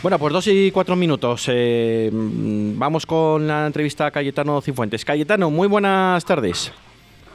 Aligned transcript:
Bueno, 0.00 0.18
pues 0.18 0.32
dos 0.32 0.46
y 0.46 0.70
cuatro 0.70 0.94
minutos. 0.94 1.46
Eh, 1.48 2.08
vamos 2.12 3.04
con 3.04 3.48
la 3.48 3.66
entrevista 3.66 4.06
a 4.06 4.10
Cayetano 4.12 4.60
Cifuentes. 4.60 5.04
Cayetano, 5.04 5.50
muy 5.50 5.66
buenas 5.66 6.24
tardes. 6.24 6.72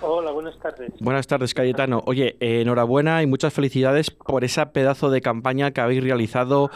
Hola, 0.06 0.32
buenas 0.32 0.60
tardes. 0.60 0.92
Buenas 1.00 1.28
tardes, 1.28 1.54
Cayetano. 1.54 2.04
Oye, 2.06 2.36
enhorabuena 2.42 3.24
y 3.24 3.26
muchas 3.26 3.54
felicidades 3.54 4.12
por 4.12 4.44
esa 4.44 4.74
pedazo 4.74 5.10
de 5.10 5.22
campaña 5.22 5.72
que 5.72 5.80
habéis 5.80 6.04
realizado 6.04 6.70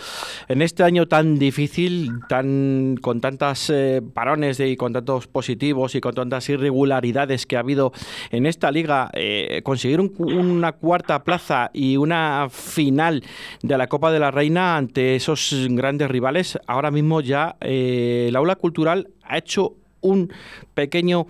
en 0.48 0.62
este 0.62 0.84
año 0.84 1.10
tan 1.10 1.38
difícil, 1.38 2.22
tan 2.30 2.96
con 3.02 3.20
tantas 3.20 3.70
eh, 3.70 4.02
parones 4.14 4.62
y 4.62 4.78
con 4.78 4.94
tantos 4.94 5.28
positivos 5.28 5.94
y 5.96 6.00
con 6.00 6.16
tantas 6.16 6.48
irregularidades 6.48 7.46
que 7.46 7.58
ha 7.58 7.60
habido 7.60 7.92
en 8.32 8.46
esta 8.46 8.72
liga. 8.72 9.10
Eh, 9.12 9.60
conseguir 9.62 10.00
una 10.00 10.72
cuarta 10.72 11.26
plaza 11.26 11.70
y 11.74 11.98
una 11.98 12.48
final 12.50 13.26
de 13.62 13.78
la 13.78 13.88
Copa 13.88 14.10
de 14.14 14.20
la 14.20 14.32
Reina 14.32 14.78
ante 14.78 15.18
esos 15.18 15.68
grandes 15.72 16.10
rivales. 16.10 16.58
Ahora 16.66 16.92
mismo 16.92 17.20
ya 17.20 17.58
eh, 17.60 18.28
el 18.30 18.38
aula 18.38 18.56
cultural 18.56 19.10
ha 19.24 19.38
hecho 19.38 19.74
un 20.00 20.32
pequeño 20.74 21.26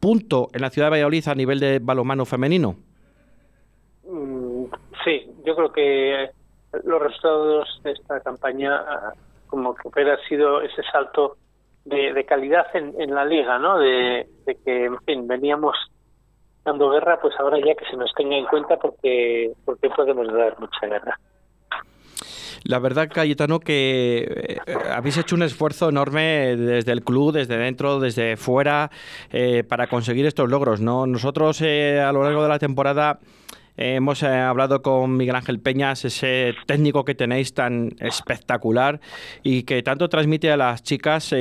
punto 0.00 0.48
en 0.52 0.60
la 0.62 0.70
ciudad 0.70 0.86
de 0.86 0.90
Valladolid 0.92 1.28
a 1.28 1.34
nivel 1.34 1.60
de 1.60 1.78
balonmano 1.78 2.24
femenino? 2.24 2.76
Mm, 4.04 4.64
sí, 5.04 5.30
yo 5.44 5.56
creo 5.56 5.72
que 5.72 6.30
los 6.84 7.02
resultados 7.02 7.80
de 7.82 7.92
esta 7.92 8.20
campaña 8.20 8.82
como 9.46 9.74
que 9.74 9.88
hubiera 9.88 10.18
sido 10.28 10.60
ese 10.60 10.82
salto 10.90 11.36
de, 11.84 12.24
calidad 12.24 12.66
en, 12.74 13.14
la 13.14 13.24
liga, 13.24 13.58
¿no? 13.58 13.78
De, 13.78 14.28
que, 14.64 14.86
en 14.86 14.98
fin, 15.02 15.28
veníamos 15.28 15.76
dando 16.64 16.90
guerra, 16.90 17.20
pues 17.20 17.34
ahora 17.38 17.58
ya 17.64 17.76
que 17.76 17.84
se 17.88 17.96
nos 17.96 18.12
tenga 18.14 18.36
en 18.36 18.46
cuenta 18.46 18.76
porque, 18.76 19.52
porque 19.64 19.88
podemos 19.90 20.26
dar 20.32 20.58
mucha 20.58 20.86
guerra. 20.86 21.18
La 22.68 22.80
verdad, 22.80 23.08
Cayetano, 23.12 23.60
que 23.60 24.26
eh, 24.28 24.58
habéis 24.92 25.16
hecho 25.18 25.36
un 25.36 25.42
esfuerzo 25.42 25.88
enorme 25.88 26.56
desde 26.56 26.90
el 26.92 27.04
club, 27.04 27.32
desde 27.32 27.56
dentro, 27.56 28.00
desde 28.00 28.36
fuera, 28.36 28.90
eh, 29.30 29.62
para 29.62 29.86
conseguir 29.86 30.26
estos 30.26 30.48
logros. 30.48 30.80
¿no? 30.80 31.06
Nosotros 31.06 31.60
eh, 31.62 32.00
a 32.00 32.12
lo 32.12 32.24
largo 32.24 32.42
de 32.42 32.48
la 32.48 32.58
temporada 32.58 33.20
hemos 33.76 34.22
hablado 34.22 34.80
con 34.80 35.16
Miguel 35.16 35.36
Ángel 35.36 35.60
Peñas, 35.60 36.04
ese 36.06 36.54
técnico 36.66 37.04
que 37.04 37.14
tenéis 37.14 37.52
tan 37.52 37.90
espectacular 38.00 39.00
y 39.42 39.64
que 39.64 39.82
tanto 39.82 40.08
transmite 40.08 40.50
a 40.50 40.56
las 40.56 40.82
chicas. 40.82 41.34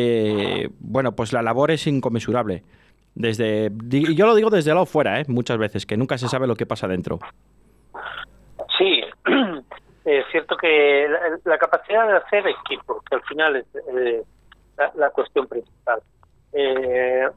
bueno, 0.79 1.15
pues 1.15 1.31
la 1.31 1.41
labor 1.41 1.71
es 1.71 1.87
inconmensurable. 1.87 2.63
Desde, 3.15 3.71
yo 3.89 4.25
lo 4.25 4.35
digo 4.35 4.49
desde 4.49 4.71
el 4.71 4.75
lado 4.75 4.85
fuera, 4.85 5.23
muchas 5.27 5.57
veces, 5.57 5.85
que 5.85 5.95
nunca 5.95 6.17
se 6.17 6.27
sabe 6.27 6.45
lo 6.45 6.55
que 6.55 6.65
pasa 6.65 6.89
dentro. 6.89 7.19
Es 10.05 10.23
cierto 10.31 10.55
que 10.55 11.07
la, 11.45 11.57
capacidad 11.57 12.07
de 12.07 12.17
hacer 12.17 12.47
equipo, 12.47 13.01
que 13.09 13.15
al 13.15 13.23
final 13.23 13.55
es 13.55 13.65
eh, 13.97 14.23
la, 14.95 15.09
cuestión 15.09 15.47
principal. 15.47 15.99
Eh, 16.53 17.27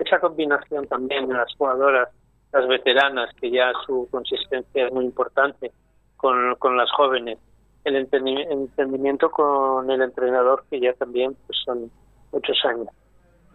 esa 0.00 0.18
combinación 0.18 0.88
también 0.88 1.28
de 1.28 1.34
las 1.34 1.54
jugadoras, 1.56 2.08
las 2.52 2.66
veteranas, 2.66 3.32
que 3.40 3.52
ya 3.52 3.72
su 3.86 4.08
consistencia 4.10 4.86
es 4.86 4.92
muy 4.92 5.04
importante, 5.04 5.70
con, 6.16 6.56
con 6.56 6.76
las 6.76 6.90
jóvenes, 6.90 7.38
el 7.84 7.94
entendimiento 7.94 9.30
con 9.30 9.88
el 9.88 10.02
entrenador, 10.02 10.64
que 10.68 10.80
ya 10.80 10.92
también 10.94 11.36
pues, 11.46 11.58
son 11.64 11.88
muchos 12.32 12.56
años. 12.64 12.88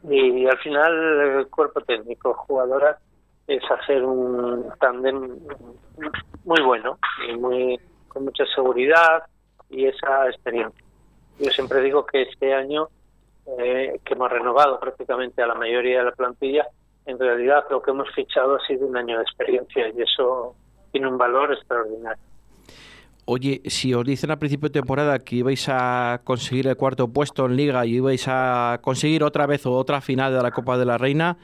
Y, 0.10 0.46
al 0.48 0.58
final 0.60 1.40
el 1.40 1.48
cuerpo 1.48 1.82
técnico, 1.82 2.34
jugadoras, 2.34 2.98
es 3.48 3.62
hacer 3.70 4.04
un 4.06 4.70
tándem 4.80 5.38
muy 6.46 6.62
bueno 6.62 6.98
y 7.28 7.34
muy 7.34 7.80
con 8.14 8.26
mucha 8.26 8.46
seguridad 8.56 9.24
y 9.70 9.86
esa 9.86 10.30
experiencia. 10.30 10.84
Yo 11.40 11.50
siempre 11.50 11.82
digo 11.82 12.06
que 12.06 12.22
este 12.22 12.54
año, 12.54 12.90
eh, 13.58 14.00
que 14.06 14.14
hemos 14.14 14.32
renovado 14.32 14.80
prácticamente 14.80 15.42
a 15.42 15.48
la 15.48 15.56
mayoría 15.56 16.00
de 16.00 16.06
la 16.06 16.12
plantilla, 16.12 16.68
en 17.06 17.20
realidad 17.20 17.66
lo 17.70 17.82
que 17.82 17.92
hemos 17.92 18.10
fichado 18.14 18.56
ha 18.56 18.68
sido 18.68 18.88
un 18.88 18.96
año 18.96 19.18
de 19.18 19.24
experiencia 19.24 19.90
y 19.90 20.02
eso 20.02 20.56
tiene 20.92 21.08
un 21.08 21.18
valor 21.18 21.52
extraordinario. 21.52 22.24
Oye, 23.26 23.62
si 23.66 23.94
os 23.94 24.06
dicen 24.06 24.32
a 24.32 24.38
principio 24.38 24.68
de 24.68 24.74
temporada 24.74 25.18
que 25.20 25.38
ibais 25.38 25.68
a 25.70 26.22
conseguir 26.26 26.68
el 26.68 26.76
cuarto 26.76 27.08
puesto 27.08 27.46
en 27.46 27.56
liga 27.56 27.86
y 27.86 27.96
ibais 27.96 28.26
a 28.28 28.80
conseguir 28.82 29.24
otra 29.24 29.46
vez 29.48 29.66
o 29.66 29.72
otra 29.72 30.02
final 30.02 30.34
de 30.34 30.44
la 30.44 30.52
Copa 30.52 30.78
de 30.78 30.86
la 30.86 30.98
Reina, 30.98 31.38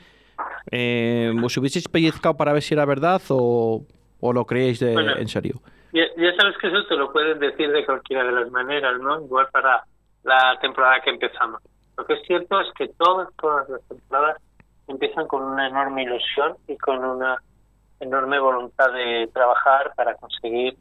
eh, 0.71 1.33
¿os 1.41 1.57
hubieseis 1.57 1.87
pellizcado 1.87 2.35
para 2.35 2.51
ver 2.51 2.61
si 2.61 2.73
era 2.73 2.85
verdad 2.85 3.21
o, 3.29 3.85
o 4.19 4.33
lo 4.33 4.45
creéis 4.45 4.79
de, 4.79 4.93
en 4.93 5.27
serio? 5.29 5.61
Ya, 5.91 6.05
sabes 6.37 6.57
que 6.57 6.67
eso 6.67 6.85
te 6.87 6.95
lo 6.95 7.11
pueden 7.11 7.39
decir 7.39 7.71
de 7.71 7.85
cualquiera 7.85 8.23
de 8.23 8.31
las 8.31 8.51
maneras, 8.51 8.99
¿no? 8.99 9.21
Igual 9.21 9.47
para 9.51 9.83
la 10.23 10.57
temporada 10.61 11.01
que 11.01 11.09
empezamos. 11.09 11.61
Lo 11.97 12.05
que 12.05 12.13
es 12.13 12.21
cierto 12.27 12.61
es 12.61 12.67
que 12.77 12.89
todas, 12.89 13.29
todas 13.37 13.67
las 13.69 13.81
temporadas 13.87 14.37
empiezan 14.87 15.27
con 15.27 15.43
una 15.43 15.67
enorme 15.67 16.03
ilusión 16.03 16.57
y 16.67 16.77
con 16.77 17.03
una 17.03 17.41
enorme 17.99 18.39
voluntad 18.39 18.91
de 18.93 19.29
trabajar 19.33 19.93
para 19.95 20.15
conseguir 20.15 20.77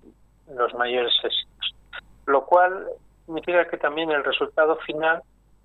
los 0.55 0.75
mayores 0.75 1.13
éxitos. 1.23 1.75
Lo 2.27 2.45
cual 2.45 2.87
significa 3.27 3.67
que 3.67 3.79
también 3.79 4.11
el 4.11 4.25
resultado 4.25 4.77
final, 4.77 5.23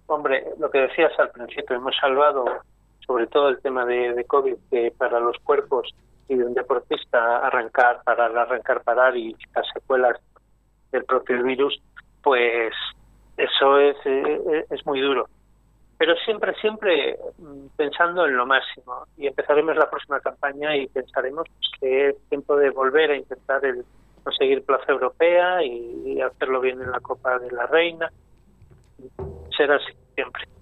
hombre, 0.07 0.45
lo 0.57 0.69
que 0.71 0.79
decías 0.79 1.11
al 1.19 1.31
principio, 1.31 1.75
hemos 1.75 1.95
salvado 1.97 2.45
sobre 3.05 3.27
todo 3.27 3.49
el 3.49 3.61
tema 3.61 3.85
de, 3.85 4.13
de 4.13 4.23
COVID, 4.25 4.55
que 4.71 4.93
para 4.97 5.19
los 5.19 5.37
cuerpos 5.39 5.93
y 6.27 6.35
de 6.35 6.45
un 6.45 6.53
deportista 6.53 7.37
arrancar, 7.45 8.01
parar, 8.03 8.35
arrancar, 8.37 8.81
parar 8.83 9.15
y 9.17 9.35
las 9.55 9.67
secuelas 9.73 10.19
del 10.91 11.05
propio 11.05 11.43
virus, 11.43 11.81
pues 12.21 12.73
eso 13.37 13.79
es, 13.79 13.97
eh, 14.05 14.65
es 14.69 14.85
muy 14.85 15.01
duro. 15.01 15.27
Pero 15.97 16.15
siempre, 16.25 16.53
siempre 16.55 17.17
mm, 17.37 17.67
pensando 17.75 18.25
en 18.25 18.37
lo 18.37 18.45
máximo. 18.45 19.05
Y 19.17 19.27
empezaremos 19.27 19.75
la 19.75 19.89
próxima 19.89 20.19
campaña 20.19 20.75
y 20.75 20.87
pensaremos 20.87 21.47
que 21.79 22.09
es 22.09 22.29
tiempo 22.29 22.55
de 22.57 22.69
volver 22.69 23.11
a 23.11 23.17
intentar 23.17 23.63
el 23.65 23.85
conseguir 24.23 24.63
plaza 24.63 24.91
europea 24.91 25.63
y 25.63 26.21
hacerlo 26.21 26.61
bien 26.61 26.81
en 26.81 26.91
la 26.91 26.99
Copa 26.99 27.39
de 27.39 27.51
la 27.51 27.67
Reina. 27.67 28.09
Será 29.55 29.75
así 29.75 29.93
siempre. 30.15 30.52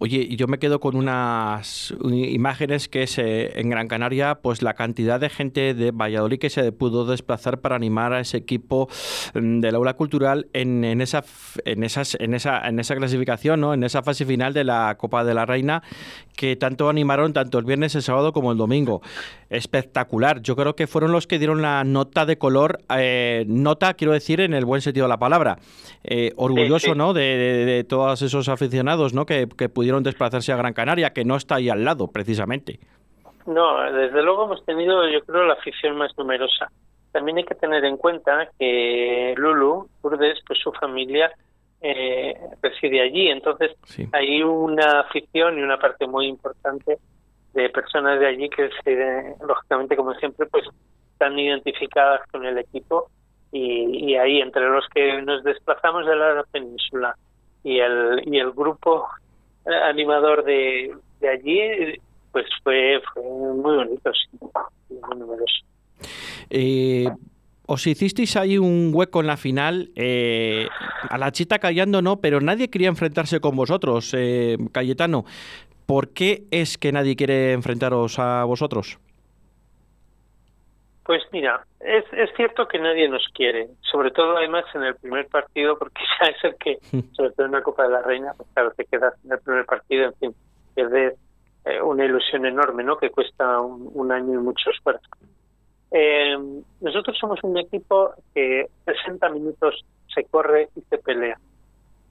Oye, 0.00 0.36
yo 0.36 0.46
me 0.46 0.58
quedo 0.58 0.78
con 0.78 0.94
unas 0.94 1.92
imágenes 2.02 2.88
que 2.88 3.02
es 3.02 3.18
eh, 3.18 3.58
en 3.58 3.68
Gran 3.68 3.88
Canaria, 3.88 4.36
pues 4.36 4.62
la 4.62 4.74
cantidad 4.74 5.18
de 5.18 5.28
gente 5.28 5.74
de 5.74 5.90
Valladolid 5.90 6.38
que 6.38 6.50
se 6.50 6.70
pudo 6.70 7.04
desplazar 7.04 7.60
para 7.60 7.74
animar 7.74 8.12
a 8.12 8.20
ese 8.20 8.36
equipo 8.36 8.88
mm, 9.34 9.58
del 9.58 9.74
aula 9.74 9.94
cultural 9.94 10.46
en, 10.52 10.84
esa 11.00 11.24
en 11.64 11.82
esas 11.82 12.16
en 12.20 12.34
esa 12.34 12.60
en 12.68 12.78
esa 12.78 12.94
clasificación, 12.94 13.60
¿no? 13.60 13.74
En 13.74 13.82
esa 13.82 14.02
fase 14.02 14.24
final 14.24 14.54
de 14.54 14.62
la 14.62 14.96
Copa 14.98 15.24
de 15.24 15.34
la 15.34 15.46
Reina 15.46 15.82
que 16.36 16.54
tanto 16.54 16.88
animaron 16.88 17.32
tanto 17.32 17.58
el 17.58 17.64
viernes, 17.64 17.96
el 17.96 18.02
sábado 18.02 18.32
como 18.32 18.52
el 18.52 18.58
domingo. 18.58 19.02
Espectacular. 19.50 20.40
Yo 20.40 20.54
creo 20.54 20.76
que 20.76 20.86
fueron 20.86 21.10
los 21.10 21.26
que 21.26 21.38
dieron 21.38 21.62
la 21.62 21.82
nota 21.82 22.26
de 22.26 22.38
color, 22.38 22.78
eh, 22.96 23.44
nota, 23.48 23.94
quiero 23.94 24.12
decir, 24.12 24.40
en 24.40 24.54
el 24.54 24.64
buen 24.64 24.80
sentido 24.80 25.06
de 25.06 25.08
la 25.08 25.18
palabra. 25.18 25.58
Eh, 26.04 26.32
orgulloso, 26.36 26.94
¿no? 26.94 27.12
De, 27.12 27.84
todos 27.88 28.22
esos 28.22 28.48
aficionados, 28.48 29.14
¿no? 29.14 29.26
Que, 29.26 29.48
que 29.48 29.68
pudieron 29.68 29.87
desplazarse 29.96 30.52
a 30.52 30.56
Gran 30.56 30.72
Canaria, 30.72 31.12
que 31.12 31.24
no 31.24 31.36
está 31.36 31.56
ahí 31.56 31.68
al 31.68 31.84
lado, 31.84 32.08
precisamente. 32.08 32.78
No, 33.46 33.80
desde 33.92 34.22
luego 34.22 34.44
hemos 34.44 34.64
tenido, 34.64 35.08
yo 35.08 35.22
creo, 35.24 35.44
la 35.46 35.54
afición 35.54 35.96
más 35.96 36.16
numerosa. 36.18 36.70
También 37.12 37.38
hay 37.38 37.44
que 37.44 37.54
tener 37.54 37.84
en 37.84 37.96
cuenta 37.96 38.48
que 38.58 39.34
Lulu, 39.36 39.88
Urdes, 40.02 40.38
pues 40.46 40.58
su 40.58 40.70
familia 40.72 41.32
eh, 41.80 42.34
reside 42.62 43.00
allí, 43.00 43.28
entonces 43.28 43.72
hay 44.12 44.42
una 44.42 45.00
afición 45.00 45.58
y 45.58 45.62
una 45.62 45.78
parte 45.78 46.06
muy 46.06 46.26
importante 46.26 46.98
de 47.54 47.70
personas 47.70 48.20
de 48.20 48.26
allí 48.26 48.50
que, 48.50 48.68
lógicamente, 49.46 49.96
como 49.96 50.12
siempre, 50.14 50.46
pues 50.46 50.64
están 51.12 51.38
identificadas 51.38 52.20
con 52.30 52.44
el 52.44 52.58
equipo 52.58 53.10
y, 53.50 54.10
y 54.10 54.16
ahí 54.16 54.40
entre 54.40 54.68
los 54.68 54.86
que 54.88 55.22
nos 55.22 55.42
desplazamos 55.42 56.06
de 56.06 56.16
la 56.16 56.44
península 56.52 57.16
y 57.64 57.78
el, 57.80 58.22
y 58.26 58.38
el 58.38 58.52
grupo 58.52 59.06
animador 59.84 60.44
de, 60.44 60.94
de 61.20 61.28
allí, 61.28 61.98
pues 62.32 62.46
fue, 62.62 63.00
fue 63.12 63.22
muy 63.22 63.76
bonito, 63.76 64.10
muy 64.40 65.18
numeroso. 65.18 65.64
Eh, 66.50 67.08
os 67.66 67.86
hicisteis 67.86 68.36
ahí 68.36 68.56
un 68.56 68.92
hueco 68.94 69.20
en 69.20 69.26
la 69.26 69.36
final, 69.36 69.90
eh, 69.94 70.68
a 71.08 71.18
la 71.18 71.32
chita 71.32 71.58
callando 71.58 72.00
no, 72.00 72.20
pero 72.20 72.40
nadie 72.40 72.70
quería 72.70 72.88
enfrentarse 72.88 73.40
con 73.40 73.56
vosotros, 73.56 74.14
eh, 74.16 74.56
Cayetano. 74.72 75.24
¿Por 75.84 76.10
qué 76.10 76.44
es 76.50 76.78
que 76.78 76.92
nadie 76.92 77.16
quiere 77.16 77.52
enfrentaros 77.52 78.18
a 78.18 78.44
vosotros? 78.44 78.98
Pues 81.08 81.22
mira, 81.32 81.64
es, 81.80 82.04
es 82.12 82.28
cierto 82.36 82.68
que 82.68 82.78
nadie 82.78 83.08
nos 83.08 83.26
quiere, 83.32 83.70
sobre 83.80 84.10
todo 84.10 84.36
además 84.36 84.66
en 84.74 84.82
el 84.82 84.94
primer 84.94 85.26
partido, 85.28 85.78
porque 85.78 86.02
ya 86.20 86.28
es 86.28 86.44
el 86.44 86.54
que, 86.56 86.78
sobre 87.16 87.30
todo 87.30 87.46
en 87.46 87.52
la 87.52 87.62
Copa 87.62 87.84
de 87.84 87.88
la 87.88 88.02
Reina, 88.02 88.34
pues 88.36 88.46
claro, 88.52 88.72
te 88.72 88.84
quedas 88.84 89.14
en 89.24 89.32
el 89.32 89.38
primer 89.38 89.64
partido, 89.64 90.04
en 90.04 90.14
fin, 90.16 90.34
pierdes 90.74 91.14
eh, 91.64 91.80
una 91.80 92.04
ilusión 92.04 92.44
enorme, 92.44 92.84
¿no? 92.84 92.98
Que 92.98 93.08
cuesta 93.08 93.58
un, 93.62 94.12
año 94.12 94.34
y 94.34 94.42
mucho 94.42 94.68
esfuerzo. 94.68 95.08
Eh, 95.92 96.36
nosotros 96.82 97.16
somos 97.18 97.42
un 97.42 97.56
equipo 97.56 98.12
que 98.34 98.66
60 98.84 99.30
minutos 99.30 99.82
se 100.14 100.24
corre 100.24 100.68
y 100.76 100.82
se 100.90 100.98
pelea. 100.98 101.38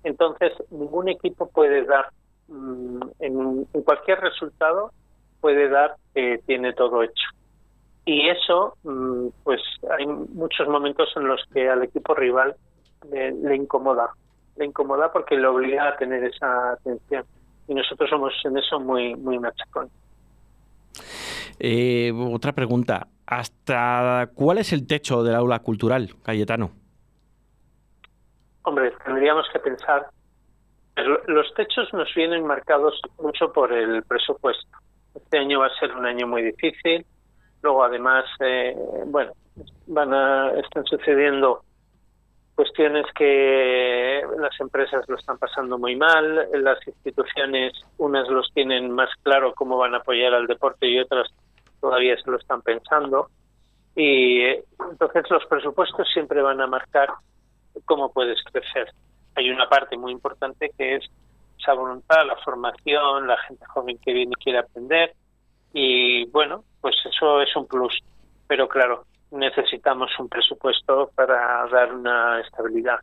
Entonces, 0.05 0.53
ningún 0.71 1.07
equipo 1.09 1.47
puede 1.51 1.85
dar, 1.85 2.09
mm, 2.47 3.01
en, 3.19 3.65
cualquier 3.85 4.21
resultado, 4.21 4.91
puede 5.39 5.69
dar 5.69 5.97
que 6.15 6.39
tiene 6.47 6.73
todo 6.73 7.03
hecho. 7.03 7.36
Y 8.07 8.29
eso, 8.29 8.77
mm, 8.83 9.27
pues 9.43 9.61
hay 9.97 10.05
muchos 10.07 10.65
momentos 10.69 11.09
en 11.17 11.27
los 11.27 11.43
que 11.53 11.69
al 11.69 11.83
equipo 11.83 12.15
rival 12.15 12.55
le, 13.11 13.53
incomoda. 13.53 14.11
Le 14.55 14.65
incomoda 14.65 15.11
porque 15.11 15.35
le 15.35 15.45
obliga 15.45 15.89
a 15.89 15.97
tener 15.97 16.23
esa 16.23 16.71
atención. 16.71 17.25
Y 17.67 17.73
nosotros 17.73 18.09
somos 18.09 18.33
en 18.45 18.57
eso 18.57 18.79
muy, 18.79 19.13
muy 19.17 19.37
machacones. 19.39 19.91
Eh, 21.59 22.13
otra 22.31 22.53
pregunta. 22.53 23.07
¿Hasta 23.25 24.29
cuál 24.33 24.59
es 24.59 24.71
el 24.71 24.87
techo 24.87 25.21
del 25.21 25.35
aula 25.35 25.59
cultural, 25.59 26.11
Cayetano? 26.23 26.71
Hombre, 28.61 28.93
tendríamos 29.03 29.47
que 29.51 29.59
pensar. 29.59 30.07
Los 31.27 31.53
techos 31.55 31.91
nos 31.91 32.07
vienen 32.15 32.47
marcados 32.47 33.01
mucho 33.21 33.51
por 33.51 33.73
el 33.73 34.01
presupuesto. 34.03 34.77
Este 35.13 35.39
año 35.39 35.59
va 35.59 35.67
a 35.67 35.79
ser 35.79 35.93
un 35.93 36.05
año 36.05 36.25
muy 36.25 36.41
difícil. 36.41 37.05
Luego, 37.61 37.83
además, 37.83 38.25
eh, 38.39 38.75
bueno, 39.05 39.31
van 39.87 40.13
a, 40.13 40.51
están 40.51 40.85
sucediendo 40.85 41.63
cuestiones 42.55 43.05
que 43.15 44.21
las 44.39 44.59
empresas 44.59 45.07
lo 45.07 45.15
están 45.15 45.37
pasando 45.37 45.77
muy 45.77 45.95
mal, 45.95 46.49
las 46.53 46.79
instituciones, 46.87 47.73
unas 47.99 48.27
los 48.29 48.51
tienen 48.51 48.89
más 48.91 49.09
claro 49.21 49.53
cómo 49.53 49.77
van 49.77 49.93
a 49.93 49.97
apoyar 49.97 50.33
al 50.33 50.47
deporte 50.47 50.87
y 50.87 50.99
otras 50.99 51.29
todavía 51.79 52.17
se 52.17 52.31
lo 52.31 52.37
están 52.37 52.63
pensando. 52.63 53.29
Y 53.95 54.41
entonces 54.43 55.29
los 55.29 55.45
presupuestos 55.45 56.07
siempre 56.11 56.41
van 56.41 56.59
a 56.59 56.67
marcar 56.67 57.09
cómo 57.85 58.11
puedes 58.11 58.43
crecer. 58.51 58.91
Hay 59.35 59.51
una 59.51 59.69
parte 59.69 59.95
muy 59.95 60.11
importante 60.11 60.71
que 60.75 60.95
es 60.95 61.05
esa 61.59 61.73
voluntad, 61.73 62.25
la 62.25 62.37
formación, 62.37 63.27
la 63.27 63.37
gente 63.47 63.65
joven 63.67 63.99
que 63.99 64.13
viene 64.13 64.31
y 64.35 64.43
quiere 64.43 64.59
aprender. 64.59 65.13
Y 65.73 66.25
bueno, 66.29 66.63
pues 66.81 66.95
eso 67.05 67.41
es 67.41 67.55
un 67.55 67.67
plus. 67.67 67.99
Pero 68.47 68.67
claro, 68.67 69.05
necesitamos 69.31 70.11
un 70.19 70.29
presupuesto 70.29 71.11
para 71.15 71.67
dar 71.67 71.93
una 71.93 72.39
estabilidad. 72.41 72.99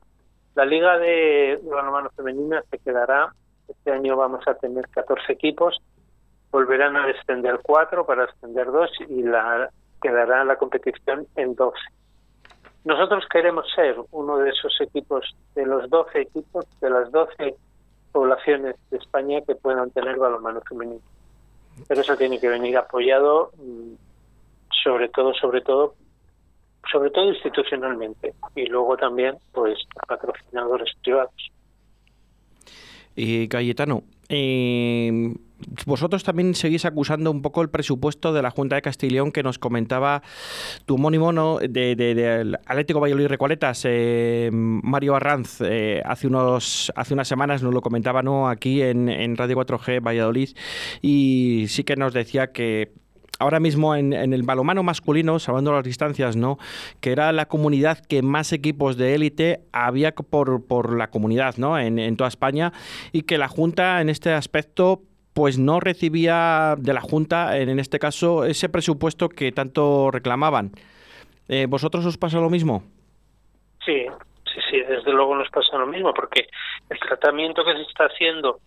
La 0.54 0.64
Liga 0.64 0.98
de 0.98 1.60
Balonmano 1.62 2.10
Femenina 2.10 2.62
se 2.70 2.78
quedará, 2.78 3.32
este 3.68 3.90
año 3.92 4.16
vamos 4.16 4.46
a 4.46 4.54
tener 4.54 4.88
14 4.88 5.32
equipos, 5.32 5.80
volverán 6.50 6.96
a 6.96 7.06
descender 7.06 7.58
4 7.62 8.06
para 8.06 8.24
ascender 8.24 8.66
2 8.70 8.90
y 9.08 9.22
la 9.22 9.70
quedará 10.00 10.44
la 10.44 10.56
competición 10.56 11.26
en 11.34 11.54
12. 11.54 11.76
Nosotros 12.84 13.24
queremos 13.32 13.66
ser 13.74 13.96
uno 14.12 14.38
de 14.38 14.50
esos 14.50 14.78
equipos, 14.80 15.34
de 15.54 15.66
los 15.66 15.88
12 15.88 16.20
equipos, 16.20 16.66
de 16.80 16.90
las 16.90 17.10
12 17.10 17.56
poblaciones 18.12 18.76
de 18.90 18.98
España 18.98 19.40
que 19.40 19.54
puedan 19.54 19.90
tener 19.90 20.16
balonmano 20.16 20.60
femenino. 20.68 21.00
Pero 21.88 22.00
eso 22.00 22.16
tiene 22.16 22.38
que 22.38 22.48
venir 22.48 22.76
apoyado, 22.76 23.50
mm, 23.56 23.94
sobre 24.82 25.08
todo, 25.08 25.34
sobre 25.34 25.60
todo, 25.60 25.94
sobre 26.90 27.10
todo 27.10 27.28
institucionalmente 27.32 28.34
y 28.54 28.66
luego 28.66 28.96
también, 28.96 29.36
pues, 29.52 29.78
patrocinadores 30.06 30.92
privados. 31.02 31.50
Y 33.16 33.48
Cayetano, 33.48 34.02
eh, 34.28 35.34
vosotros 35.86 36.24
también 36.24 36.54
seguís 36.54 36.84
acusando 36.84 37.30
un 37.30 37.42
poco 37.42 37.62
el 37.62 37.70
presupuesto 37.70 38.32
de 38.32 38.42
la 38.42 38.50
Junta 38.50 38.76
de 38.76 38.82
Castileón 38.82 39.32
que 39.32 39.42
nos 39.42 39.58
comentaba 39.58 40.22
tu 40.86 40.94
homónimo 40.94 41.32
¿no? 41.32 41.58
de, 41.58 41.96
del 41.96 42.56
Atlético 42.66 43.00
Valladolid 43.00 43.28
Recoletas, 43.28 43.82
eh, 43.84 44.50
Mario 44.52 45.16
Arranz, 45.16 45.60
eh, 45.60 46.02
hace, 46.04 46.26
unos, 46.26 46.92
hace 46.96 47.14
unas 47.14 47.28
semanas 47.28 47.62
nos 47.62 47.72
lo 47.72 47.80
comentaba 47.80 48.22
¿no? 48.22 48.48
aquí 48.48 48.82
en, 48.82 49.08
en 49.08 49.36
Radio 49.36 49.56
4G 49.56 50.04
Valladolid 50.04 50.50
y 51.02 51.66
sí 51.68 51.84
que 51.84 51.96
nos 51.96 52.12
decía 52.12 52.52
que 52.52 52.92
ahora 53.38 53.60
mismo 53.60 53.94
en, 53.94 54.12
el 54.12 54.42
balomano 54.42 54.82
masculino, 54.82 55.38
salvando 55.38 55.72
las 55.72 55.84
distancias, 55.84 56.36
¿no? 56.36 56.58
Que 57.00 57.12
era 57.12 57.32
la 57.32 57.46
comunidad 57.46 57.98
que 57.98 58.22
más 58.22 58.52
equipos 58.52 58.96
de 58.96 59.14
élite 59.14 59.60
había 59.72 60.14
por, 60.14 60.64
por 60.66 60.96
la 60.96 61.10
comunidad, 61.10 61.56
¿no? 61.56 61.78
En, 61.78 61.98
en, 61.98 62.16
toda 62.16 62.28
España 62.28 62.72
y 63.12 63.22
que 63.22 63.38
la 63.38 63.48
Junta 63.48 64.00
en 64.00 64.08
este 64.08 64.32
aspecto 64.32 65.02
pues 65.34 65.58
no 65.58 65.80
recibía 65.80 66.76
de 66.78 66.94
la 66.94 67.00
Junta, 67.00 67.58
en 67.58 67.78
este 67.80 67.98
caso, 67.98 68.44
ese 68.44 68.68
presupuesto 68.68 69.28
que 69.28 69.50
tanto 69.50 70.10
reclamaban. 70.12 70.70
Eh, 71.48 71.66
¿Vosotros 71.68 72.06
os 72.06 72.16
pasa 72.16 72.38
lo 72.38 72.48
mismo? 72.48 72.84
Sí, 73.84 74.06
sí, 74.44 74.60
sí, 74.70 74.80
desde 74.80 75.12
luego 75.12 75.34
nos 75.34 75.50
pasa 75.50 75.76
lo 75.76 75.88
mismo, 75.88 76.14
porque 76.14 76.46
el 76.88 76.98
tratamiento 77.00 77.64
que 77.64 77.74
se 77.74 77.82
está 77.82 78.04
haciendo 78.04 78.60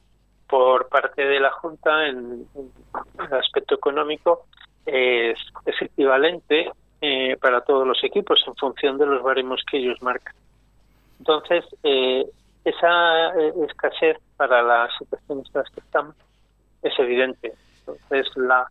por 0.47 0.89
parte 0.89 1.23
de 1.25 1.39
la 1.39 1.51
Junta 1.51 2.07
en, 2.07 2.45
el 2.53 3.33
aspecto 3.33 3.75
económico 3.75 4.45
es, 4.85 5.39
equivalente 5.79 6.69
eh, 7.01 7.37
para 7.41 7.61
todos 7.61 7.87
los 7.87 8.03
equipos 8.03 8.43
en 8.45 8.55
función 8.55 8.97
de 8.97 9.05
los 9.05 9.23
baremos 9.23 9.63
que 9.71 9.77
ellos 9.77 10.01
marcan. 10.01 10.35
Entonces, 11.19 11.63
eh, 11.83 12.25
esa 12.65 13.33
escasez 13.65 14.17
para 14.35 14.61
las 14.61 14.89
situaciones 14.97 15.47
en 15.47 15.61
las 15.61 15.69
que 15.71 15.79
estamos 15.79 16.15
es 16.87 16.99
evidente. 16.99 17.53
Entonces, 17.79 18.27
la, 18.35 18.67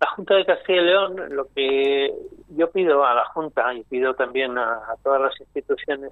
la 0.00 0.10
Junta 0.10 0.34
de 0.34 0.46
Castilla 0.46 0.82
y 0.82 0.84
León, 0.84 1.16
lo 1.30 1.46
que 1.54 2.12
yo 2.50 2.70
pido 2.70 3.04
a 3.04 3.14
la 3.14 3.24
Junta 3.26 3.72
y 3.74 3.82
pido 3.84 4.14
también 4.14 4.56
a, 4.58 4.94
todas 5.02 5.20
las 5.20 5.40
instituciones, 5.40 6.10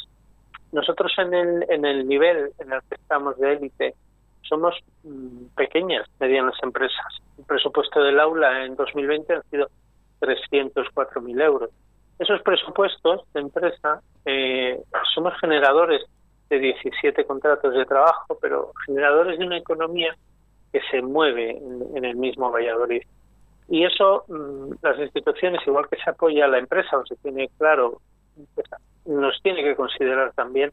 nosotros 0.73 1.13
en 1.19 1.35
el, 1.35 1.67
en 1.69 1.85
el 1.85 2.07
nivel 2.07 2.53
en 2.59 2.73
el 2.73 2.81
que 2.89 2.97
estamos 2.97 3.39
de 3.39 3.53
élite, 3.53 3.95
somos 4.43 4.75
mm, 5.05 5.47
pequeñas, 5.57 6.09
medianas 6.21 6.55
empresas. 6.63 7.07
El 7.39 7.45
presupuesto 7.45 8.03
del 8.03 8.21
aula 8.21 8.65
en 8.65 8.77
2020 8.77 9.35
han 9.35 9.43
sido 9.51 9.69
304.000 10.21 11.43
euros. 11.43 11.71
Esos 12.19 12.41
presupuestos 12.43 13.23
de 13.35 13.41
empresa 13.41 14.01
eh, 14.25 14.81
somos 15.15 15.35
generadores 15.41 16.03
de 16.49 16.59
17 16.59 17.25
contratos 17.25 17.75
de 17.75 17.85
trabajo, 17.85 18.39
pero 18.41 18.73
generadores 18.87 19.39
de 19.39 19.45
una 19.45 19.59
economía 19.59 20.17
que 20.77 20.83
se 20.91 21.01
mueve 21.01 21.57
en, 21.95 22.05
el 22.05 22.17
mismo 22.17 22.51
Valladolid. 22.51 23.03
Y 23.69 23.85
eso, 23.85 24.25
mm, 24.29 24.75
las 24.83 24.99
instituciones, 24.99 25.67
igual 25.67 25.89
que 25.89 25.97
se 25.97 26.11
apoya 26.11 26.47
la 26.47 26.59
empresa 26.59 26.99
o 26.99 27.07
se 27.07 27.17
tiene 27.17 27.49
claro, 27.57 28.03
nos 29.07 29.41
tiene 29.43 29.63
que 29.65 29.75
considerar 29.75 30.35
también 30.35 30.71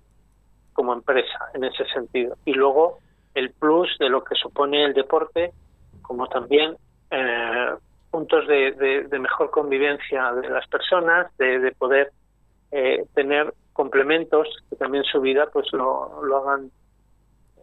como 0.74 0.92
empresa 0.92 1.40
en 1.54 1.64
ese 1.64 1.86
sentido. 1.86 2.36
Y 2.44 2.54
luego 2.54 3.00
el 3.34 3.52
plus 3.52 3.98
de 3.98 4.10
lo 4.10 4.26
que 4.26 4.36
supone 4.36 4.84
el 4.84 4.94
deporte, 4.94 5.54
como 6.02 6.28
también 6.28 6.76
eh, 7.10 7.74
puntos 8.12 8.46
de, 8.46 9.08
mejor 9.18 9.52
convivencia 9.52 10.34
de 10.34 10.50
las 10.50 10.68
personas, 10.68 11.32
de, 11.38 11.74
poder 11.78 12.12
eh, 12.72 13.06
tener 13.14 13.54
complementos 13.72 14.50
que 14.70 14.76
también 14.76 15.06
su 15.06 15.22
vida 15.22 15.48
pues 15.54 15.72
lo, 15.72 16.22
lo 16.26 16.38
hagan 16.40 16.72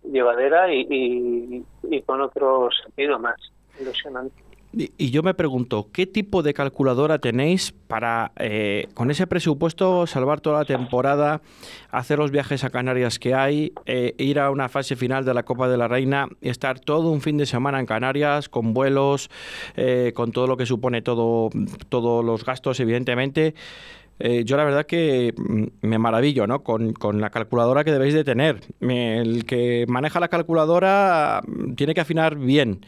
llevadera 0.04 0.73
y, 0.73 1.64
con 2.07 2.21
otro 2.21 2.69
sentido 2.83 3.19
más 3.19 3.37
ilusionante. 3.80 4.35
Y, 4.73 5.11
yo 5.11 5.25
me 5.25 5.35
pregunto, 5.35 5.88
¿qué 5.92 6.07
tipo 6.07 6.45
de 6.45 6.54
calculadora 6.54 7.19
tenéis 7.19 7.73
para, 7.73 8.30
eh, 8.37 8.87
con 8.95 9.11
ese 9.11 9.26
presupuesto, 9.26 10.07
salvar 10.07 10.40
toda 10.40 10.61
la 10.61 10.64
temporada, 10.64 11.40
hacer 11.90 12.21
los 12.21 12.30
viajes 12.30 12.62
a 12.62 12.71
Canarias 12.71 13.19
que 13.19 13.35
hay, 13.35 13.73
eh, 13.87 14.14
ir 14.19 14.38
a 14.38 14.49
una 14.52 14.69
fase 14.69 14.95
final 14.95 15.25
de 15.25 15.35
la 15.35 15.42
Copa 15.42 15.69
de 15.69 15.76
la 15.76 15.88
Reina 15.88 16.28
estar 16.40 16.78
todo 16.78 17.11
un 17.11 17.21
fin 17.21 17.37
de 17.37 17.47
semana 17.47 17.80
en 17.80 17.87
Canarias, 17.87 18.49
con 18.49 18.73
vuelos, 18.73 19.28
eh, 19.76 20.12
con 20.14 20.30
todo 20.30 20.47
lo 20.47 20.57
que 20.57 20.66
supone 20.66 21.02
todo, 21.02 21.50
todos 21.88 22.25
los 22.25 22.45
gastos, 22.45 22.78
evidentemente? 22.78 23.54
Eh, 24.22 24.44
yo 24.44 24.58
la 24.58 24.64
verdad 24.64 24.84
que 24.84 25.32
mm, 25.34 25.86
me 25.86 25.98
maravillo 25.98 26.46
¿no? 26.46 26.62
Con, 26.62 26.94
la 27.20 27.30
calculadora 27.30 27.84
que 27.84 27.90
debéis 27.90 28.12
de 28.12 28.22
tener. 28.22 28.60
el 28.80 29.46
que 29.46 29.86
maneja 29.88 30.20
la 30.20 30.28
calculadora 30.28 31.40
mm, 31.46 31.74
tiene 31.74 31.94
que 31.94 32.02
afinar 32.02 32.36
bien. 32.36 32.84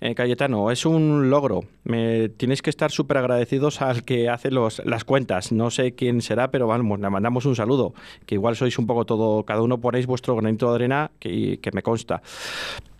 Eh, 0.00 0.16
Cayetano, 0.16 0.70
es 0.72 0.84
un 0.84 1.30
logro. 1.30 1.60
Me, 1.84 2.28
tienes 2.30 2.60
que 2.62 2.70
estar 2.70 2.90
súper 2.90 3.18
agradecidos 3.18 3.82
al 3.82 4.02
que 4.04 4.28
hace 4.30 4.50
los, 4.50 4.84
las 4.84 5.04
cuentas. 5.04 5.52
No 5.52 5.70
sé 5.70 5.94
quién 5.94 6.22
será, 6.22 6.50
pero 6.50 6.66
vamos, 6.66 6.98
le 6.98 7.08
mandamos 7.08 7.46
un 7.46 7.54
saludo. 7.54 7.92
Que 8.26 8.34
igual 8.34 8.56
sois 8.56 8.78
un 8.78 8.86
poco 8.88 9.04
todo, 9.04 9.44
cada 9.44 9.62
uno 9.62 9.78
ponéis 9.78 10.06
vuestro 10.06 10.34
granito 10.34 10.70
de 10.70 10.74
arena, 10.74 11.12
que, 11.20 11.60
que 11.60 11.70
me 11.72 11.82
consta. 11.82 12.20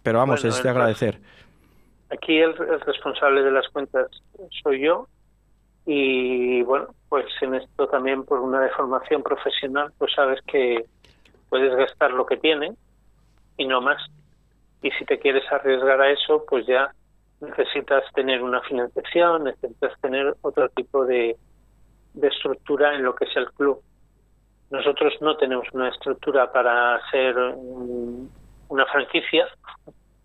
Pero 0.05 0.19
vamos, 0.19 0.45
es 0.45 0.63
de 0.63 0.69
agradecer. 0.69 1.21
Aquí 2.11 2.39
el 2.39 2.55
responsable 2.55 3.43
de 3.43 3.51
las 3.51 3.67
cuentas 3.71 4.07
soy 4.63 4.85
yo 4.85 5.09
y 5.85 6.63
bueno, 6.63 6.89
pues 7.09 7.27
en 7.41 7.55
esto 7.55 7.89
también 7.89 8.25
por 8.25 8.41
una 8.41 8.61
deformación 8.61 9.23
profesional, 9.23 9.93
pues 9.99 10.13
sabes 10.15 10.41
que 10.47 10.85
puedes 11.49 11.75
gastar 11.75 12.13
lo 12.13 12.25
que 12.27 12.37
tiene 12.37 12.73
y 13.57 13.67
no 13.67 13.81
más. 13.81 14.01
Y 14.83 14.91
si 14.93 15.05
te 15.05 15.19
quieres 15.19 15.45
arriesgar 15.51 16.01
a 16.01 16.11
eso, 16.11 16.45
pues 16.49 16.67
ya 16.67 16.93
necesitas 17.41 18.05
tener 18.15 18.43
una 18.43 18.61
financiación, 18.63 19.45
necesitas 19.45 19.99
tener 20.01 20.35
otro 20.43 20.69
tipo 20.71 21.05
de, 21.05 21.37
de 22.15 22.29
estructura 22.29 22.95
en 22.95 23.03
lo 23.03 23.15
que 23.15 23.25
es 23.25 23.37
el 23.37 23.51
club. 23.53 23.83
nosotros 24.71 25.13
no 25.21 25.37
tenemos 25.37 25.67
una 25.73 25.89
estructura 25.89 26.51
para 26.53 27.01
ser 27.11 27.37
una 27.37 28.87
franquicia 28.87 29.47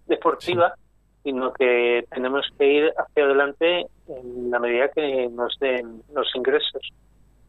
deportiva, 0.06 0.76
sino 1.24 1.52
que 1.54 2.06
tenemos 2.10 2.46
que 2.58 2.66
ir 2.66 2.94
hacia 2.98 3.26
adelante 3.26 3.88
en 4.10 4.50
la 4.52 4.60
medida 4.60 4.90
que 4.90 5.28
nos 5.30 5.58
den 5.60 6.02
los 6.14 6.28
ingresos. 6.36 6.90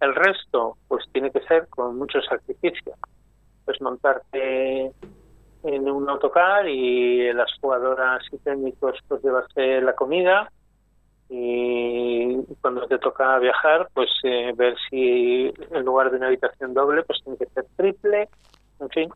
El 0.00 0.14
resto, 0.14 0.76
pues 0.86 1.04
tiene 1.12 1.30
que 1.30 1.40
ser 1.40 1.66
con 1.68 1.98
mucho 1.98 2.20
sacrificio. 2.22 2.94
Pues 3.64 3.80
montarte 3.80 4.92
en 5.64 5.90
un 5.90 6.08
autocar 6.08 6.68
y 6.68 7.32
las 7.32 7.50
jugadoras 7.60 8.22
y 8.32 8.38
técnicos 8.38 8.98
pues 9.08 9.22
llevarse 9.22 9.80
la 9.80 9.94
comida 9.94 10.50
y 11.28 12.36
cuando 12.60 12.86
te 12.86 12.98
toca 12.98 13.38
viajar 13.38 13.88
pues 13.92 14.08
eh, 14.22 14.52
ver 14.56 14.76
si 14.88 15.52
en 15.72 15.84
lugar 15.84 16.10
de 16.10 16.16
una 16.16 16.28
habitación 16.28 16.72
doble 16.74 17.02
pues 17.02 17.20
tiene 17.22 17.38
que 17.38 17.46
ser 17.46 17.66
triple 17.76 18.28
en 18.80 18.88
fin 18.90 19.10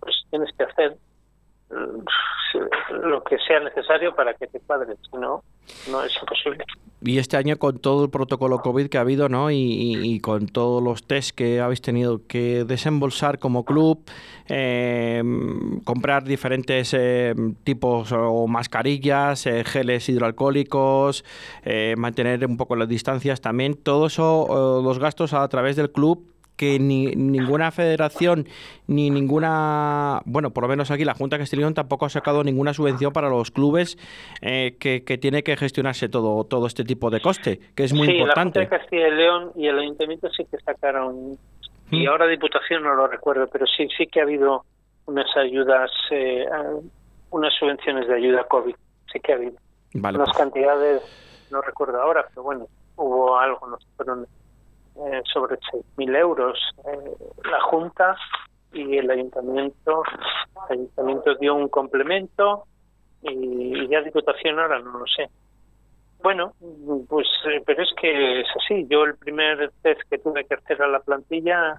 pues 0.00 0.14
tienes 0.30 0.54
que 0.56 0.64
hacer 0.64 0.96
lo 3.02 3.22
que 3.22 3.38
sea 3.38 3.60
necesario 3.60 4.14
para 4.14 4.34
que 4.34 4.46
te 4.46 4.60
cuadres, 4.60 4.98
no, 5.12 5.42
no 5.90 6.02
es 6.02 6.12
imposible. 6.20 6.64
Y 7.02 7.18
este 7.18 7.38
año 7.38 7.56
con 7.56 7.78
todo 7.78 8.04
el 8.04 8.10
protocolo 8.10 8.58
COVID 8.58 8.88
que 8.88 8.98
ha 8.98 9.00
habido, 9.00 9.30
¿no? 9.30 9.50
Y, 9.50 10.20
con 10.20 10.48
todos 10.48 10.82
los 10.82 11.06
test 11.06 11.34
que 11.34 11.60
habéis 11.60 11.80
tenido 11.80 12.26
que 12.26 12.64
desembolsar 12.64 13.38
como 13.38 13.64
club, 13.64 14.04
eh, 14.48 15.22
comprar 15.84 16.24
diferentes 16.24 16.92
eh, 16.92 17.34
tipos 17.64 18.12
o 18.12 18.46
mascarillas, 18.46 19.46
eh, 19.46 19.64
geles 19.64 20.10
hidroalcohólicos, 20.10 21.24
mantener 21.96 22.44
un 22.44 22.58
poco 22.58 22.76
las 22.76 22.88
distancias 22.88 23.40
también, 23.40 23.74
todo 23.74 24.08
eso, 24.08 24.80
los 24.84 24.98
gastos 24.98 25.32
a 25.32 25.48
través 25.48 25.76
del 25.76 25.90
club 25.90 26.29
que 26.60 26.78
ni 26.78 27.06
ninguna 27.06 27.70
federación 27.70 28.46
ni 28.86 29.08
ninguna, 29.08 30.20
bueno, 30.26 30.50
por 30.50 30.64
lo 30.64 30.68
menos 30.68 30.90
aquí 30.90 31.06
la 31.06 31.14
Junta 31.14 31.36
de 31.36 31.40
Castilla 31.40 31.72
tampoco 31.72 32.04
ha 32.04 32.10
sacado 32.10 32.44
ninguna 32.44 32.74
subvención 32.74 33.14
para 33.14 33.30
los 33.30 33.50
clubes 33.50 33.96
eh, 34.42 34.76
que, 34.78 35.00
tiene 35.16 35.42
que 35.42 35.56
gestionarse 35.56 36.10
todo 36.10 36.44
todo 36.44 36.66
este 36.66 36.84
tipo 36.84 37.08
de 37.08 37.22
coste, 37.22 37.60
que 37.74 37.84
es 37.84 37.94
muy 37.94 38.10
importante. 38.10 38.58
La 38.58 38.66
Junta 38.66 38.76
de 38.76 38.82
Castilla 38.82 39.08
y 39.08 39.10
León 39.12 39.52
y 39.56 39.68
el 39.68 39.78
Ayuntamiento 39.78 40.28
sí 40.36 40.44
que 40.50 40.58
sacaron, 40.58 41.38
y 41.90 42.04
mm. 42.04 42.08
ahora 42.10 42.26
Diputación 42.26 42.82
no 42.82 42.94
lo 42.94 43.06
recuerdo, 43.06 43.48
pero 43.50 43.64
sí 43.66 43.88
sí 43.96 44.06
que 44.06 44.20
ha 44.20 44.24
habido 44.24 44.66
unas 45.06 45.34
ayudas, 45.38 45.90
eh, 46.10 46.44
unas 47.30 47.54
subvenciones 47.58 48.06
de 48.06 48.16
ayuda 48.16 48.44
COVID, 48.44 48.74
sí 49.10 49.18
que 49.20 49.32
ha 49.32 49.36
habido. 49.36 49.56
Vale, 49.94 50.18
unas 50.18 50.28
pues. 50.28 50.36
cantidades, 50.36 51.48
no 51.50 51.62
recuerdo 51.62 52.02
ahora, 52.02 52.26
pero 52.28 52.42
bueno, 52.42 52.66
hubo 52.96 53.38
algo, 53.38 53.66
no 53.66 53.78
fueron 53.96 54.26
eh, 54.96 55.22
sobre 55.32 55.56
6.000 55.56 56.16
euros. 56.16 56.58
Eh, 56.86 57.14
la 57.44 57.60
Junta 57.62 58.16
y 58.72 58.98
el 58.98 59.10
Ayuntamiento, 59.10 60.02
el 60.68 60.78
Ayuntamiento 60.78 61.34
dio 61.36 61.54
un 61.54 61.68
complemento 61.68 62.64
y, 63.22 63.88
ya 63.88 64.02
Diputación 64.02 64.58
ahora 64.58 64.78
no 64.80 64.98
lo 64.98 65.06
sé. 65.06 65.28
Bueno, 66.22 66.52
pues 67.08 67.26
eh, 67.46 67.62
pero 67.64 67.82
es 67.82 67.90
que 68.00 68.40
es 68.40 68.48
así. 68.56 68.86
Yo 68.88 69.04
el 69.04 69.16
primer 69.16 69.72
test 69.82 70.02
que 70.10 70.18
tuve 70.18 70.44
que 70.44 70.54
hacer 70.54 70.82
a 70.82 70.88
la 70.88 71.00
plantilla 71.00 71.76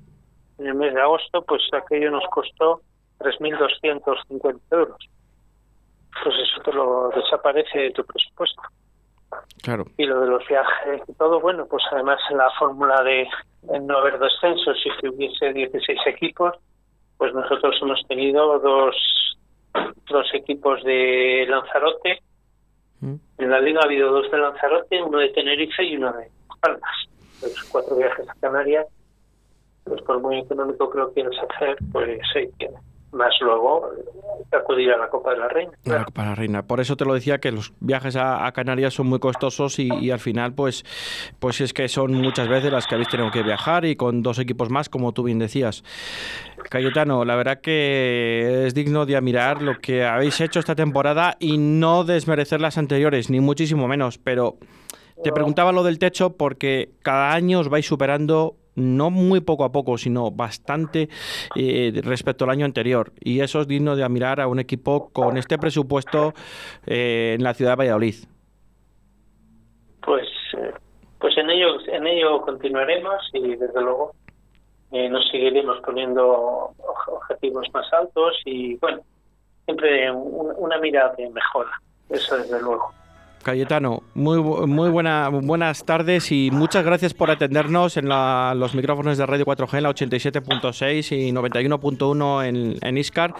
en 0.57 0.67
el 0.67 0.75
mes 0.75 0.93
de 0.93 1.01
agosto, 1.01 1.43
pues 1.43 1.61
aquello 1.73 2.09
nos 2.11 2.25
costó 2.29 2.81
3.250 3.19 4.59
euros. 4.71 4.97
Pues 6.23 6.35
eso 6.35 6.61
te 6.63 6.73
lo 6.73 7.09
desaparece 7.09 7.79
de 7.79 7.91
tu 7.91 8.03
presupuesto. 8.03 8.61
Y 9.97 10.05
lo 10.05 10.21
de 10.21 10.27
los 10.27 10.47
viajes 10.47 11.01
y 11.07 11.13
todo, 11.13 11.39
bueno, 11.39 11.65
pues 11.67 11.83
además 11.91 12.19
la 12.31 12.49
fórmula 12.57 13.03
de, 13.03 13.27
no 13.81 13.97
haber 13.97 14.17
descensos 14.19 14.77
y 14.85 14.89
que 14.99 15.09
hubiese 15.09 15.53
16 15.53 15.99
equipos, 16.07 16.55
pues 17.17 17.33
nosotros 17.33 17.75
hemos 17.81 18.01
tenido 18.07 18.59
dos, 18.59 18.95
dos 20.09 20.27
equipos 20.33 20.83
de 20.83 21.45
Lanzarote. 21.47 22.21
Mm. 23.01 23.15
En 23.37 23.49
la 23.49 23.59
liga 23.59 23.81
ha 23.81 23.85
habido 23.85 24.11
dos 24.11 24.31
de 24.31 24.37
Lanzarote, 24.37 25.01
uno 25.01 25.19
de 25.19 25.29
Tenerife 25.29 25.83
y 25.83 25.97
uno 25.97 26.11
de 26.13 26.29
Palmas. 26.59 27.07
Los 27.41 27.63
cuatro 27.71 27.95
viajes 27.95 28.27
a 28.27 28.33
Canarias, 28.35 28.87
pues 29.83 30.01
por 30.01 30.19
muy 30.19 30.39
económico 30.39 30.89
que 30.89 30.97
lo 30.97 31.13
quieras 31.13 31.35
hacer, 31.49 31.77
pues 31.91 32.19
sí, 32.33 32.49
más 33.11 33.33
luego 33.41 33.89
acudir 34.51 34.91
a 34.91 34.97
la 34.97 35.09
Copa 35.09 35.31
de 35.31 35.37
la 35.37 35.47
Reina. 35.47 35.71
La 35.85 36.05
Copa 36.05 36.23
de 36.23 36.29
la 36.29 36.35
Reina. 36.35 36.63
Por 36.63 36.79
eso 36.79 36.97
te 36.97 37.05
lo 37.05 37.13
decía 37.13 37.39
que 37.39 37.51
los 37.51 37.73
viajes 37.79 38.15
a, 38.15 38.51
Canarias 38.51 38.93
son 38.93 39.07
muy 39.07 39.19
costosos 39.19 39.79
y, 39.79 40.11
al 40.11 40.19
final 40.19 40.53
pues, 40.53 40.83
pues 41.39 41.61
es 41.61 41.73
que 41.73 41.87
son 41.87 42.13
muchas 42.13 42.47
veces 42.47 42.71
las 42.71 42.87
que 42.87 42.95
habéis 42.95 43.09
tenido 43.09 43.31
que 43.31 43.43
viajar 43.43 43.85
y 43.85 43.95
con 43.95 44.21
dos 44.23 44.39
equipos 44.39 44.69
más, 44.69 44.89
como 44.89 45.13
tú 45.13 45.23
bien 45.23 45.39
decías. 45.39 45.83
Cayetano, 46.69 47.25
la 47.25 47.35
verdad 47.35 47.61
que 47.61 48.65
es 48.65 48.73
digno 48.73 49.05
de 49.05 49.15
admirar 49.15 49.61
lo 49.61 49.79
que 49.79 50.05
habéis 50.05 50.39
hecho 50.41 50.59
esta 50.59 50.75
temporada 50.75 51.37
y 51.39 51.57
no 51.57 52.03
desmerecer 52.03 52.61
las 52.61 52.77
anteriores, 52.77 53.29
ni 53.29 53.39
muchísimo 53.39 53.87
menos, 53.87 54.17
pero... 54.17 54.57
Te 55.23 55.31
preguntaba 55.31 55.71
lo 55.71 55.83
del 55.83 55.99
techo 55.99 56.35
porque 56.35 56.93
cada 57.03 57.33
año 57.33 57.59
os 57.59 57.69
vais 57.69 57.85
superando 57.85 58.55
no 58.75 59.09
muy 59.09 59.41
poco 59.41 59.63
a 59.63 59.71
poco, 59.71 59.97
sino 59.97 60.31
bastante 60.31 61.09
eh, 61.55 61.91
respecto 62.03 62.45
al 62.45 62.51
año 62.51 62.65
anterior. 62.65 63.11
Y 63.19 63.41
eso 63.41 63.61
es 63.61 63.67
digno 63.67 63.95
de 63.95 64.03
admirar 64.03 64.41
a 64.41 64.47
un 64.47 64.59
equipo 64.59 65.09
con 65.11 65.37
este 65.37 65.57
presupuesto 65.57 66.33
eh, 66.85 67.35
en 67.37 67.43
la 67.43 67.53
ciudad 67.53 67.71
de 67.71 67.77
Valladolid. 67.77 68.15
Pues, 70.03 70.27
eh, 70.57 70.71
pues 71.19 71.37
en 71.37 71.49
ello, 71.49 71.79
en 71.87 72.07
ello 72.07 72.41
continuaremos 72.41 73.29
y 73.33 73.55
desde 73.55 73.81
luego 73.81 74.13
nos 74.91 75.25
seguiremos 75.29 75.79
poniendo 75.85 76.73
objetivos 77.07 77.65
más 77.73 77.85
altos 77.93 78.35
y 78.43 78.75
bueno, 78.75 78.99
siempre 79.63 80.11
una 80.11 80.77
mirada 80.79 81.15
de 81.15 81.29
mejora, 81.29 81.71
eso 82.09 82.35
desde 82.35 82.61
luego. 82.61 82.91
Cayetano, 83.41 84.03
muy, 84.13 84.39
muy 84.41 84.89
buena, 84.89 85.29
buenas 85.29 85.85
tardes 85.85 86.31
y 86.31 86.49
muchas 86.51 86.85
gracias 86.85 87.13
por 87.13 87.31
atendernos 87.31 87.97
en 87.97 88.07
los 88.07 88.75
micrófonos 88.75 89.17
de 89.17 89.25
Radio 89.25 89.45
4G, 89.45 89.77
en 89.77 89.83
la 89.83 89.89
87.6 89.89 91.17
y 91.17 91.31
91.1 91.31 92.45
en, 92.45 92.77
en 92.81 92.97
Iscar. 92.97 93.33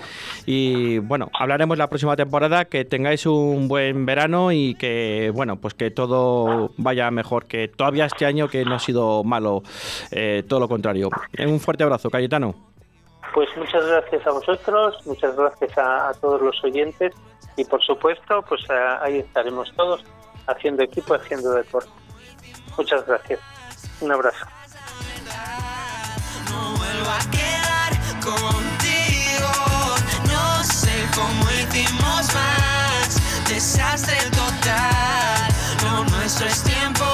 Y 0.45 0.99
bueno, 0.99 1.29
hablaremos 1.37 1.77
la 1.77 1.87
próxima 1.87 2.15
temporada, 2.15 2.65
que 2.65 2.85
tengáis 2.85 3.25
un 3.25 3.67
buen 3.67 4.05
verano 4.05 4.51
y 4.51 4.75
que, 4.75 5.31
bueno, 5.33 5.57
pues 5.57 5.73
que 5.73 5.91
todo 5.91 6.71
vaya 6.77 7.11
mejor 7.11 7.45
que 7.45 7.67
todavía 7.67 8.05
este 8.05 8.25
año, 8.25 8.47
que 8.47 8.65
no 8.65 8.75
ha 8.75 8.79
sido 8.79 9.23
malo, 9.23 9.63
eh, 10.11 10.43
todo 10.47 10.59
lo 10.59 10.67
contrario. 10.67 11.09
Un 11.39 11.59
fuerte 11.59 11.83
abrazo, 11.83 12.09
Cayetano. 12.09 12.55
Pues 13.33 13.47
muchas 13.55 13.85
gracias 13.85 14.27
a 14.27 14.31
vosotros, 14.31 14.97
muchas 15.05 15.35
gracias 15.35 15.77
a 15.77 16.11
todos 16.19 16.41
los 16.41 16.63
oyentes 16.63 17.13
y 17.61 17.65
por 17.65 17.79
supuesto, 17.83 18.41
pues 18.49 18.61
eh, 18.71 18.97
ahí 19.01 19.19
estaremos 19.19 19.71
todos 19.75 20.03
haciendo 20.47 20.81
equipo, 20.81 21.13
haciendo 21.13 21.51
deporte. 21.51 21.91
Muchas 22.75 23.05
gracias. 23.05 23.39
Un 23.99 24.11
abrazo. 24.11 24.47
No 26.49 26.75
vuelvo 26.75 27.11
a 27.11 27.19
quedar 27.29 27.91
contigo. 28.19 29.51
No 30.25 30.63
sé 30.63 31.05
cómo 31.13 31.51
hicimos 31.51 32.33
más. 32.33 33.47
Desastre 33.47 34.17
total. 34.31 35.47
Lo 35.83 36.03
nuestro 36.05 36.47
es 36.47 36.63
tiempo. 36.63 37.10